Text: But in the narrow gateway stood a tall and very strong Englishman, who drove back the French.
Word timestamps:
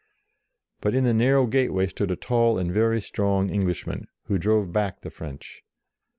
But 0.79 0.95
in 0.95 1.03
the 1.03 1.13
narrow 1.13 1.45
gateway 1.45 1.85
stood 1.85 2.09
a 2.09 2.15
tall 2.15 2.57
and 2.57 2.71
very 2.73 2.99
strong 2.99 3.51
Englishman, 3.51 4.07
who 4.23 4.39
drove 4.39 4.73
back 4.73 5.01
the 5.01 5.11
French. 5.11 5.61